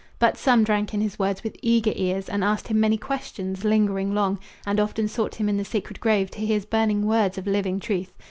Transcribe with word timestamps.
But 0.17 0.35
some 0.35 0.63
drank 0.63 0.95
in 0.95 1.01
his 1.01 1.19
words 1.19 1.43
with 1.43 1.55
eager 1.61 1.91
ears, 1.95 2.27
And 2.27 2.43
asked 2.43 2.69
him 2.69 2.79
many 2.79 2.97
questions, 2.97 3.63
lingering 3.63 4.15
long, 4.15 4.39
And 4.65 4.79
often 4.79 5.07
sought 5.07 5.35
him 5.35 5.47
in 5.47 5.57
the 5.57 5.63
sacred 5.63 5.99
grove 5.99 6.31
To 6.31 6.39
hear 6.39 6.55
his 6.55 6.65
burning 6.65 7.05
words 7.05 7.37
of 7.37 7.45
living 7.45 7.79
truth. 7.79 8.11